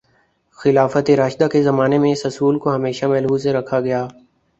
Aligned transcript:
خلافتِ 0.57 1.15
راشدہ 1.15 1.47
کے 1.47 1.61
زمانے 1.63 1.97
میں 1.97 2.11
اس 2.11 2.25
اصول 2.25 2.57
کو 2.59 2.75
ہمیشہ 2.75 3.05
ملحوظ 3.05 3.47
رکھا 3.47 3.79
گیا 3.79 4.05